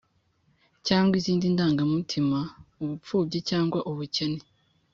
[0.87, 2.37] cyangwa izindi ndanga mutima
[2.81, 4.41] ubupfubyi cyangwa ubukene,…